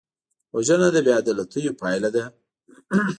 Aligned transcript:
وژنه 0.55 0.87
د 0.95 0.97
بېعدالتیو 1.05 1.77
پایله 1.81 2.09
ده 2.15 2.23